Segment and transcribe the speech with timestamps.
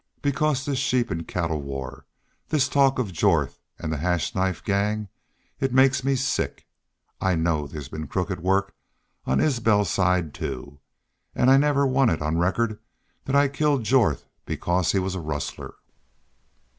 [0.23, 2.07] Because this sheep an' cattle war
[2.49, 5.09] this talk of Jorth an' the Hash Knife Gang
[5.59, 6.65] it makes me, sick.
[7.21, 8.73] I KNOW there's been crooked work
[9.25, 10.79] on Isbel's side, too.
[11.35, 12.79] An' I never want it on record
[13.25, 15.75] thet I killed Jorth because he was a rustler."